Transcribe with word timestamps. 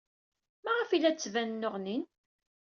Maɣef 0.63 0.89
ay 0.89 0.99
la 1.01 1.11
d-ttbanen 1.11 1.55
nneɣnin? 1.61 2.03